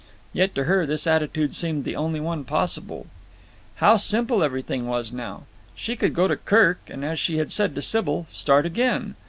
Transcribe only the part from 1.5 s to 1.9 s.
seemed